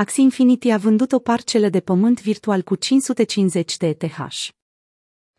[0.00, 4.48] Axie Infinity a vândut o parcelă de pământ virtual cu 550 de ETH.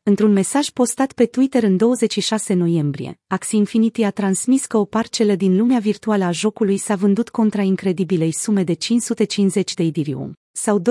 [0.04, 5.36] Într-un mesaj postat pe Twitter în 26 noiembrie, Axie Infinity a transmis că o parcelă
[5.36, 10.80] din lumea virtuală a jocului s-a vândut contra incredibilei sume de 550 de Ethereum, sau
[10.80, 10.84] 2,3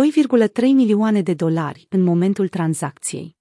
[0.60, 3.36] milioane de dolari în momentul tranzacției.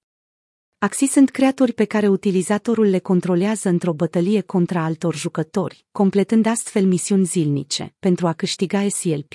[0.78, 6.86] Axi sunt creaturi pe care utilizatorul le controlează într-o bătălie contra altor jucători, completând astfel
[6.86, 9.32] misiuni zilnice, pentru a câștiga SLP.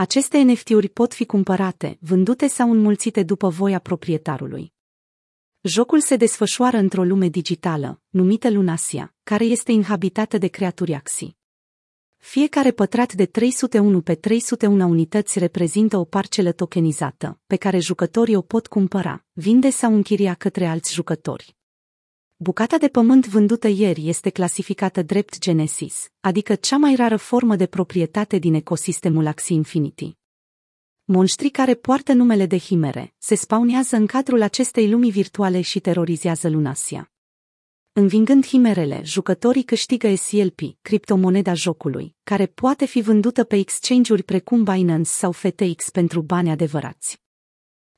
[0.00, 4.72] Aceste NFT-uri pot fi cumpărate, vândute sau înmulțite după voia proprietarului.
[5.60, 11.36] Jocul se desfășoară într-o lume digitală, numită Lunasia, care este inhabitată de creaturi Axi.
[12.16, 18.42] Fiecare pătrat de 301 pe 301 unități reprezintă o parcelă tokenizată, pe care jucătorii o
[18.42, 21.57] pot cumpăra, vinde sau închiria către alți jucători.
[22.40, 27.66] Bucata de pământ vândută ieri este clasificată drept Genesis, adică cea mai rară formă de
[27.66, 30.16] proprietate din ecosistemul Axie Infinity.
[31.04, 36.48] Monștrii care poartă numele de Himere se spawnează în cadrul acestei lumii virtuale și terorizează
[36.48, 37.12] Lunasia.
[37.92, 45.10] Învingând himerele, jucătorii câștigă SLP, criptomoneda jocului, care poate fi vândută pe exchange-uri precum Binance
[45.10, 47.26] sau FTX pentru bani adevărați.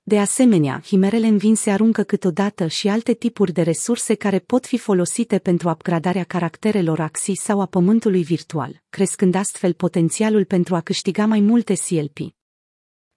[0.02, 5.38] De asemenea, himerele învinse aruncă câteodată și alte tipuri de resurse care pot fi folosite
[5.38, 11.40] pentru upgradarea caracterelor axii sau a pământului virtual, crescând astfel potențialul pentru a câștiga mai
[11.40, 12.18] multe CLP.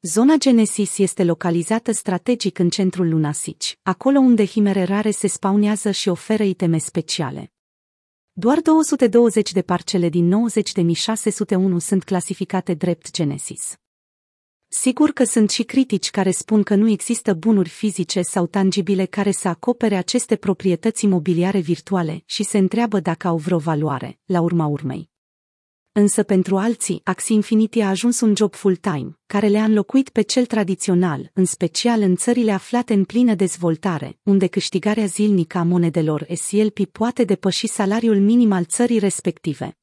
[0.01, 6.09] Zona Genesis este localizată strategic în centrul Lunasici, acolo unde himere rare se spawnează și
[6.09, 7.51] oferă iteme speciale.
[8.31, 10.49] Doar 220 de parcele din
[11.75, 13.77] 90.601 sunt clasificate drept Genesis.
[14.75, 19.31] Sigur că sunt și critici care spun că nu există bunuri fizice sau tangibile care
[19.31, 24.65] să acopere aceste proprietăți imobiliare virtuale și se întreabă dacă au vreo valoare, la urma
[24.65, 25.09] urmei.
[25.91, 30.45] Însă pentru alții, Axie Infinity a ajuns un job full-time, care le-a înlocuit pe cel
[30.45, 36.85] tradițional, în special în țările aflate în plină dezvoltare, unde câștigarea zilnică a monedelor SLP
[36.85, 39.77] poate depăși salariul minim al țării respective.